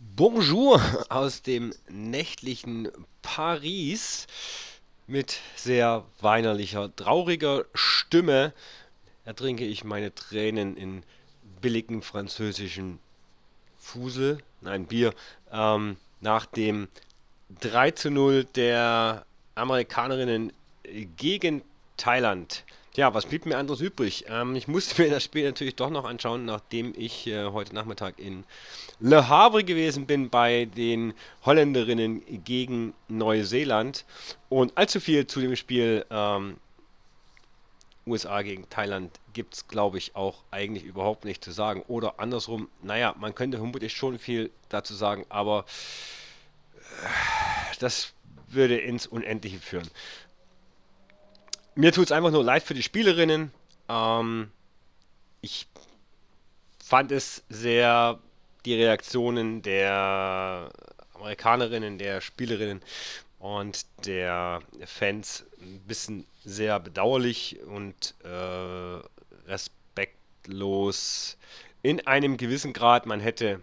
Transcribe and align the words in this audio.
Bonjour 0.00 0.80
aus 1.08 1.42
dem 1.42 1.74
nächtlichen 1.88 2.88
Paris 3.20 4.28
mit 5.08 5.40
sehr 5.56 6.04
weinerlicher, 6.20 6.94
trauriger 6.94 7.64
Stimme 7.74 8.52
ertrinke 9.24 9.64
ich 9.64 9.82
meine 9.82 10.14
Tränen 10.14 10.76
in 10.76 11.02
billigen 11.60 12.02
französischen 12.02 13.00
Fusel, 13.76 14.38
nein 14.60 14.86
Bier, 14.86 15.14
ähm, 15.50 15.96
nach 16.20 16.46
dem 16.46 16.86
3 17.60 17.90
zu 17.90 18.12
0 18.12 18.44
der 18.44 19.26
Amerikanerinnen 19.56 20.52
gegen 21.16 21.62
Thailand. 21.96 22.62
Ja, 22.96 23.14
was 23.14 23.26
blieb 23.26 23.46
mir 23.46 23.58
anderes 23.58 23.80
übrig? 23.80 24.24
Ähm, 24.28 24.56
ich 24.56 24.66
musste 24.66 25.00
mir 25.02 25.10
das 25.10 25.24
Spiel 25.24 25.44
natürlich 25.44 25.76
doch 25.76 25.90
noch 25.90 26.04
anschauen, 26.04 26.44
nachdem 26.44 26.92
ich 26.96 27.26
äh, 27.26 27.46
heute 27.46 27.74
Nachmittag 27.74 28.18
in 28.18 28.44
Le 29.00 29.28
Havre 29.28 29.64
gewesen 29.64 30.06
bin 30.06 30.30
bei 30.30 30.64
den 30.64 31.14
Holländerinnen 31.44 32.22
gegen 32.44 32.94
Neuseeland. 33.08 34.04
Und 34.48 34.76
allzu 34.76 35.00
viel 35.00 35.26
zu 35.26 35.40
dem 35.40 35.54
Spiel 35.54 36.04
ähm, 36.10 36.56
USA 38.08 38.42
gegen 38.42 38.68
Thailand 38.68 39.20
gibt 39.32 39.54
es, 39.54 39.68
glaube 39.68 39.98
ich, 39.98 40.16
auch 40.16 40.42
eigentlich 40.50 40.84
überhaupt 40.84 41.24
nicht 41.24 41.44
zu 41.44 41.52
sagen. 41.52 41.84
Oder 41.86 42.18
andersrum, 42.18 42.68
naja, 42.82 43.14
man 43.18 43.34
könnte 43.34 43.58
vermutlich 43.58 43.92
schon 43.92 44.18
viel 44.18 44.50
dazu 44.70 44.94
sagen, 44.94 45.24
aber 45.28 45.66
äh, 46.84 47.76
das 47.78 48.12
würde 48.48 48.78
ins 48.78 49.06
Unendliche 49.06 49.58
führen. 49.58 49.88
Mir 51.78 51.92
tut 51.92 52.06
es 52.06 52.12
einfach 52.12 52.32
nur 52.32 52.42
leid 52.42 52.64
für 52.64 52.74
die 52.74 52.82
Spielerinnen. 52.82 53.52
Ähm, 53.88 54.50
ich 55.42 55.68
fand 56.84 57.12
es 57.12 57.44
sehr 57.48 58.18
die 58.64 58.74
Reaktionen 58.74 59.62
der 59.62 60.70
Amerikanerinnen, 61.14 61.98
der 61.98 62.20
Spielerinnen 62.20 62.82
und 63.38 63.86
der 64.06 64.60
Fans 64.86 65.46
ein 65.60 65.78
bisschen 65.86 66.26
sehr 66.44 66.80
bedauerlich 66.80 67.60
und 67.64 68.16
äh, 68.24 69.00
respektlos 69.46 71.36
in 71.82 72.04
einem 72.08 72.38
gewissen 72.38 72.72
Grad. 72.72 73.06
Man 73.06 73.20
hätte 73.20 73.62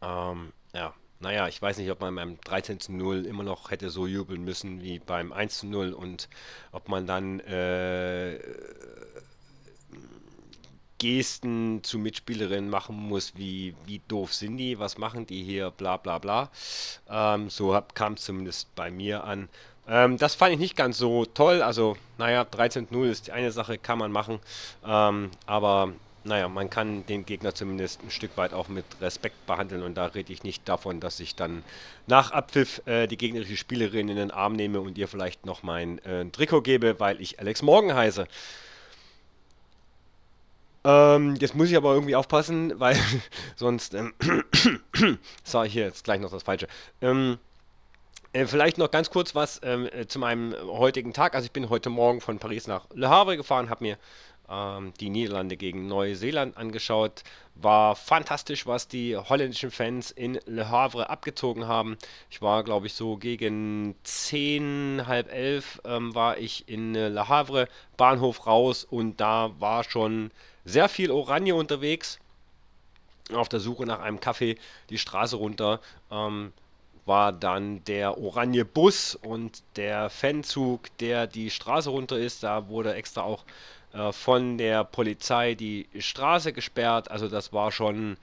ähm, 0.00 0.54
ja, 0.72 0.94
naja, 1.22 1.48
ich 1.48 1.62
weiß 1.62 1.78
nicht, 1.78 1.90
ob 1.90 2.00
man 2.00 2.14
beim 2.16 2.40
13 2.40 2.80
zu 2.80 2.92
0 2.92 3.26
immer 3.26 3.44
noch 3.44 3.70
hätte 3.70 3.90
so 3.90 4.06
jubeln 4.06 4.44
müssen 4.44 4.82
wie 4.82 4.98
beim 4.98 5.32
1 5.32 5.58
zu 5.60 5.66
0 5.66 5.92
und 5.92 6.28
ob 6.72 6.88
man 6.88 7.06
dann 7.06 7.40
äh, 7.40 8.38
Gesten 10.98 11.82
zu 11.82 11.98
Mitspielerinnen 11.98 12.68
machen 12.68 12.96
muss, 12.96 13.32
wie, 13.36 13.74
wie 13.86 14.00
doof 14.08 14.34
sind 14.34 14.56
die, 14.56 14.78
was 14.78 14.98
machen 14.98 15.26
die 15.26 15.42
hier, 15.42 15.70
bla 15.70 15.96
bla 15.96 16.18
bla. 16.18 16.50
Ähm, 17.08 17.50
so 17.50 17.80
kam 17.94 18.14
es 18.14 18.24
zumindest 18.24 18.74
bei 18.74 18.90
mir 18.90 19.24
an. 19.24 19.48
Ähm, 19.88 20.18
das 20.18 20.34
fand 20.34 20.52
ich 20.52 20.58
nicht 20.58 20.76
ganz 20.76 20.98
so 20.98 21.24
toll. 21.24 21.62
Also, 21.62 21.96
naja, 22.18 22.42
13-0 22.42 23.10
ist 23.10 23.26
die 23.28 23.32
eine 23.32 23.52
Sache, 23.52 23.78
kann 23.78 23.98
man 23.98 24.12
machen. 24.12 24.40
Ähm, 24.84 25.30
aber 25.46 25.92
naja, 26.24 26.48
man 26.48 26.70
kann 26.70 27.04
den 27.06 27.26
Gegner 27.26 27.54
zumindest 27.54 28.02
ein 28.02 28.10
Stück 28.10 28.36
weit 28.36 28.52
auch 28.52 28.68
mit 28.68 28.84
Respekt 29.00 29.46
behandeln 29.46 29.82
und 29.82 29.94
da 29.94 30.06
rede 30.06 30.32
ich 30.32 30.42
nicht 30.42 30.68
davon, 30.68 31.00
dass 31.00 31.20
ich 31.20 31.34
dann 31.34 31.64
nach 32.06 32.30
Abpfiff 32.30 32.82
äh, 32.86 33.06
die 33.06 33.16
gegnerische 33.16 33.56
Spielerin 33.56 34.08
in 34.08 34.16
den 34.16 34.30
Arm 34.30 34.54
nehme 34.54 34.80
und 34.80 34.98
ihr 34.98 35.08
vielleicht 35.08 35.46
noch 35.46 35.62
mein 35.62 35.98
äh, 36.04 36.24
Trikot 36.26 36.62
gebe, 36.62 37.00
weil 37.00 37.20
ich 37.20 37.40
Alex 37.40 37.62
Morgan 37.62 37.94
heiße. 37.94 38.26
Ähm, 40.84 41.36
jetzt 41.36 41.54
muss 41.54 41.70
ich 41.70 41.76
aber 41.76 41.94
irgendwie 41.94 42.16
aufpassen, 42.16 42.72
weil 42.80 42.96
sonst 43.56 43.94
ähm, 43.94 44.14
sage 45.44 45.68
ich 45.68 45.72
hier 45.72 45.84
jetzt 45.84 46.04
gleich 46.04 46.20
noch 46.20 46.30
das 46.30 46.42
Falsche. 46.42 46.66
Ähm, 47.00 47.38
äh, 48.32 48.46
vielleicht 48.46 48.78
noch 48.78 48.90
ganz 48.90 49.10
kurz 49.10 49.34
was 49.34 49.60
ähm, 49.62 49.88
äh, 49.92 50.06
zu 50.06 50.18
meinem 50.18 50.54
heutigen 50.66 51.12
Tag. 51.12 51.34
Also 51.34 51.46
ich 51.46 51.52
bin 51.52 51.68
heute 51.68 51.90
Morgen 51.90 52.20
von 52.20 52.38
Paris 52.38 52.66
nach 52.66 52.86
Le 52.94 53.08
Havre 53.08 53.36
gefahren, 53.36 53.68
habe 53.68 53.84
mir 53.84 53.98
die 54.48 55.08
Niederlande 55.08 55.56
gegen 55.56 55.86
Neuseeland 55.86 56.56
angeschaut. 56.58 57.22
War 57.54 57.96
fantastisch, 57.96 58.66
was 58.66 58.88
die 58.88 59.16
holländischen 59.16 59.70
Fans 59.70 60.10
in 60.10 60.38
Le 60.46 60.68
Havre 60.68 61.08
abgezogen 61.08 61.66
haben. 61.66 61.96
Ich 62.30 62.42
war, 62.42 62.62
glaube 62.64 62.86
ich, 62.86 62.94
so 62.94 63.16
gegen 63.16 63.94
10, 64.02 65.04
halb 65.06 65.32
elf 65.32 65.80
ähm, 65.84 66.14
war 66.14 66.38
ich 66.38 66.68
in 66.68 66.92
Le 66.94 67.28
Havre, 67.28 67.68
Bahnhof 67.96 68.46
raus 68.46 68.84
und 68.84 69.20
da 69.20 69.52
war 69.58 69.84
schon 69.84 70.30
sehr 70.64 70.88
viel 70.88 71.10
Oranje 71.10 71.54
unterwegs. 71.54 72.18
Auf 73.32 73.48
der 73.48 73.60
Suche 73.60 73.86
nach 73.86 74.00
einem 74.00 74.20
Kaffee 74.20 74.56
die 74.90 74.98
Straße 74.98 75.36
runter. 75.36 75.80
Ähm, 76.10 76.52
war 77.04 77.32
dann 77.32 77.82
der 77.84 78.18
Oranje 78.18 78.64
Bus 78.64 79.14
und 79.14 79.62
der 79.76 80.10
Fanzug, 80.10 80.96
der 80.98 81.26
die 81.26 81.50
Straße 81.50 81.90
runter 81.90 82.18
ist. 82.18 82.42
Da 82.42 82.68
wurde 82.68 82.94
extra 82.94 83.22
auch 83.22 83.44
äh, 83.92 84.12
von 84.12 84.58
der 84.58 84.84
Polizei 84.84 85.54
die 85.54 85.88
Straße 85.98 86.52
gesperrt. 86.52 87.10
Also 87.10 87.28
das 87.28 87.52
war 87.52 87.72
schon 87.72 88.16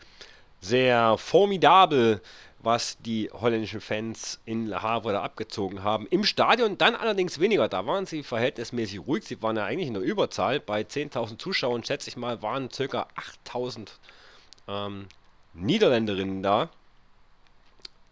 sehr 0.62 1.18
formidabel, 1.18 2.22
was 2.62 2.98
die 3.00 3.30
holländischen 3.32 3.80
Fans 3.80 4.40
in 4.46 4.68
Le 4.68 4.82
Havre 4.82 5.14
da 5.14 5.22
abgezogen 5.22 5.84
haben. 5.84 6.08
Im 6.08 6.24
Stadion 6.24 6.78
dann 6.78 6.96
allerdings 6.96 7.40
weniger. 7.40 7.70
Da 7.70 7.86
waren 7.86 8.06
sie 8.06 8.24
verhältnismäßig 8.24 9.00
ruhig. 9.08 9.24
Sie 9.26 9.42
waren 9.42 9.56
ja 9.56 9.66
eigentlich 9.66 9.88
in 9.88 9.94
der 9.94 10.04
Überzahl. 10.04 10.60
Bei 10.60 10.82
10.000 10.82 11.38
Zuschauern, 11.38 11.84
schätze 11.84 12.10
ich 12.10 12.18
mal, 12.18 12.42
waren 12.42 12.70
ca. 12.70 13.08
8.000 13.46 13.88
ähm, 14.68 15.08
Niederländerinnen 15.54 16.44
da. 16.44 16.70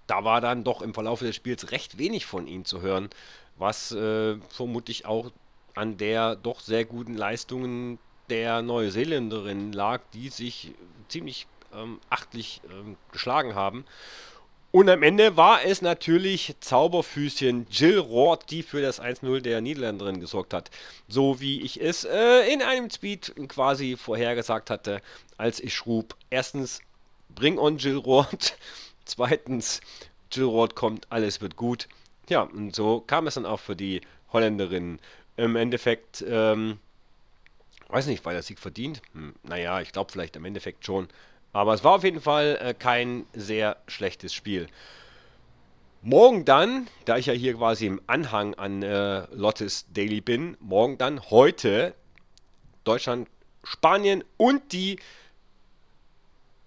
Da 0.08 0.24
war 0.24 0.40
dann 0.40 0.64
doch 0.64 0.82
im 0.82 0.94
Verlauf 0.94 1.20
des 1.20 1.36
Spiels 1.36 1.72
recht 1.72 1.98
wenig 1.98 2.26
von 2.26 2.48
ihnen 2.48 2.64
zu 2.64 2.82
hören, 2.82 3.10
was 3.58 3.92
äh, 3.92 4.38
vermutlich 4.50 5.06
auch 5.06 5.32
an 5.78 5.98
der 5.98 6.36
doch 6.36 6.60
sehr 6.60 6.86
guten 6.86 7.16
Leistungen 7.16 8.00
der 8.30 8.62
Neuseeländerin 8.62 9.72
lag, 9.72 10.02
die 10.14 10.30
sich 10.30 10.74
ziemlich 11.08 11.48
ähm, 11.74 12.00
achtlich 12.10 12.62
ähm, 12.70 12.98
geschlagen 13.12 13.56
haben. 13.56 13.86
Und 14.72 14.90
am 14.90 15.02
Ende 15.02 15.38
war 15.38 15.64
es 15.64 15.82
natürlich 15.82 16.56
Zauberfüßchen 16.60 17.68
Jill 17.72 18.00
Roth, 18.00 18.50
die 18.50 18.64
für 18.64 18.82
das 18.82 19.02
1-0 19.02 19.40
der 19.40 19.62
Niederländerin 19.62 20.20
gesorgt 20.20 20.54
hat. 20.54 20.70
So 21.08 21.40
wie 21.40 21.62
ich 21.62 21.82
es 21.82 22.04
äh, 22.04 22.52
in 22.52 22.62
einem 22.62 22.90
Tweet 22.90 23.34
quasi 23.48 23.96
vorhergesagt 23.96 24.70
hatte, 24.70 25.02
als 25.38 25.62
ich 25.62 25.74
schrub. 25.74 26.16
Erstens, 26.30 26.82
bring 27.30 27.58
on 27.58 27.78
Jill 27.78 27.98
Roth. 27.98 28.58
Zweitens, 29.06 29.80
Jill 30.32 30.46
Roth 30.46 30.76
kommt, 30.76 31.08
alles 31.10 31.40
wird 31.40 31.56
gut. 31.56 31.88
Ja, 32.30 32.42
und 32.42 32.76
so 32.76 33.00
kam 33.00 33.26
es 33.28 33.36
dann 33.36 33.46
auch 33.46 33.62
für 33.62 33.76
die 33.76 34.02
Holländerinnen 34.34 35.00
im 35.38 35.56
Endeffekt, 35.56 36.26
ähm, 36.28 36.80
weiß 37.88 38.08
nicht, 38.08 38.26
war 38.26 38.34
der 38.34 38.42
Sieg 38.42 38.60
verdient? 38.60 39.02
Hm, 39.14 39.36
naja, 39.44 39.80
ich 39.82 39.92
glaube 39.92 40.12
vielleicht 40.12 40.36
im 40.36 40.46
Endeffekt 40.46 40.86
schon. 40.86 41.08
Aber 41.54 41.74
es 41.74 41.84
war 41.84 41.94
auf 41.94 42.04
jeden 42.04 42.22
Fall 42.22 42.60
äh, 42.62 42.74
kein 42.74 43.26
sehr 43.34 43.78
schlechtes 43.88 44.34
Spiel. 44.34 44.68
Morgen 46.02 46.46
dann, 46.46 46.88
da 47.06 47.18
ich 47.18 47.26
ja 47.26 47.34
hier 47.34 47.56
quasi 47.56 47.88
im 47.88 48.02
Anhang 48.08 48.54
an 48.56 48.84
äh, 48.84 49.26
Lottes 49.34 49.86
Daily 49.94 50.22
bin, 50.22 50.58
morgen 50.60 50.98
dann 50.98 51.30
heute 51.30 51.94
Deutschland, 52.84 53.28
Spanien 53.64 54.24
und 54.38 54.72
die 54.72 55.00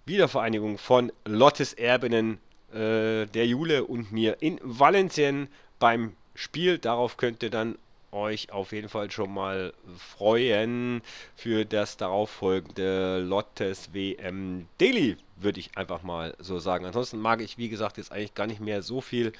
Wiedervereinigung 0.05 0.77
von 0.77 1.11
Lottes 1.25 1.73
Erbinnen, 1.73 2.39
äh, 2.71 3.25
der 3.27 3.47
Jule 3.47 3.85
und 3.85 4.11
mir 4.11 4.37
in 4.41 4.59
Valencien 4.61 5.47
beim 5.79 6.15
Spiel. 6.35 6.77
Darauf 6.77 7.17
könnt 7.17 7.41
ihr 7.43 7.49
dann 7.49 7.77
euch 8.11 8.51
auf 8.51 8.71
jeden 8.71 8.89
Fall 8.89 9.09
schon 9.11 9.33
mal 9.33 9.73
freuen 9.97 11.01
für 11.35 11.65
das 11.65 11.97
darauffolgende 11.97 13.19
Lottes 13.19 13.93
WM 13.93 14.67
Daily, 14.77 15.17
würde 15.37 15.59
ich 15.59 15.77
einfach 15.77 16.03
mal 16.03 16.35
so 16.39 16.59
sagen. 16.59 16.85
Ansonsten 16.85 17.19
mag 17.19 17.41
ich, 17.41 17.57
wie 17.57 17.69
gesagt, 17.69 17.97
jetzt 17.97 18.11
eigentlich 18.11 18.33
gar 18.33 18.47
nicht 18.47 18.61
mehr 18.61 18.81
so 18.81 19.01
viel 19.01 19.33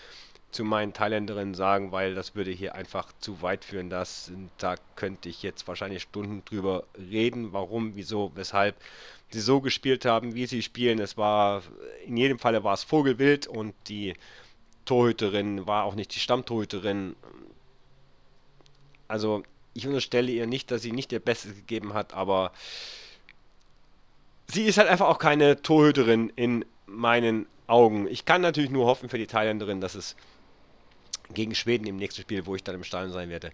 zu 0.51 0.63
meinen 0.63 0.93
Thailänderinnen 0.93 1.53
sagen, 1.53 1.91
weil 1.91 2.13
das 2.13 2.35
würde 2.35 2.51
hier 2.51 2.75
einfach 2.75 3.13
zu 3.19 3.41
weit 3.41 3.63
führen. 3.63 3.89
Das, 3.89 4.31
da 4.57 4.75
könnte 4.95 5.29
ich 5.29 5.43
jetzt 5.43 5.67
wahrscheinlich 5.67 6.03
Stunden 6.03 6.43
drüber 6.45 6.83
reden, 6.97 7.53
warum, 7.53 7.95
wieso, 7.95 8.31
weshalb 8.35 8.75
sie 9.29 9.39
so 9.39 9.61
gespielt 9.61 10.05
haben, 10.05 10.35
wie 10.35 10.45
sie 10.45 10.61
spielen. 10.61 10.99
Es 10.99 11.17
war, 11.17 11.63
in 12.05 12.17
jedem 12.17 12.37
Falle 12.37 12.63
war 12.63 12.73
es 12.73 12.83
Vogelwild 12.83 13.47
und 13.47 13.73
die 13.87 14.13
Torhüterin 14.85 15.67
war 15.67 15.85
auch 15.85 15.95
nicht 15.95 16.13
die 16.13 16.19
Stammtorhüterin. 16.19 17.15
Also 19.11 19.43
ich 19.73 19.85
unterstelle 19.85 20.31
ihr 20.31 20.47
nicht, 20.47 20.71
dass 20.71 20.81
sie 20.81 20.91
nicht 20.91 21.11
ihr 21.11 21.19
Bestes 21.19 21.53
gegeben 21.53 21.93
hat, 21.93 22.13
aber 22.13 22.51
sie 24.47 24.63
ist 24.63 24.77
halt 24.77 24.87
einfach 24.87 25.07
auch 25.07 25.19
keine 25.19 25.61
Torhüterin 25.61 26.31
in 26.35 26.65
meinen 26.85 27.45
Augen. 27.67 28.07
Ich 28.07 28.25
kann 28.25 28.41
natürlich 28.41 28.71
nur 28.71 28.85
hoffen 28.85 29.09
für 29.09 29.17
die 29.17 29.27
Thailänderin, 29.27 29.81
dass 29.81 29.95
es 29.95 30.15
gegen 31.33 31.55
Schweden 31.55 31.87
im 31.87 31.97
nächsten 31.97 32.21
Spiel, 32.21 32.45
wo 32.45 32.55
ich 32.55 32.63
dann 32.63 32.75
im 32.75 32.83
Stadion 32.83 33.13
sein 33.13 33.29
werde, 33.29 33.51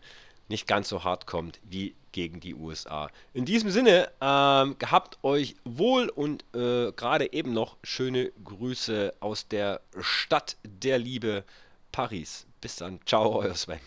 nicht 0.48 0.68
ganz 0.68 0.90
so 0.90 1.04
hart 1.04 1.28
kommt 1.28 1.60
wie 1.64 1.94
gegen 2.12 2.40
die 2.40 2.56
USA. 2.56 3.10
In 3.34 3.46
diesem 3.46 3.70
Sinne, 3.70 4.10
ähm, 4.22 4.78
gehabt 4.80 5.20
euch 5.24 5.56
wohl 5.66 6.10
und 6.10 6.44
äh, 6.56 6.92
gerade 6.94 7.34
eben 7.34 7.54
noch 7.54 7.78
schöne 7.84 8.32
Grüße 8.44 9.14
aus 9.20 9.48
der 9.48 9.82
Stadt 10.00 10.58
der 10.64 10.98
Liebe, 11.00 11.44
Paris. 11.92 12.48
Bis 12.62 12.78
dann. 12.78 13.00
Ciao, 13.06 13.40
euer 13.40 13.56
Sven. 13.56 13.80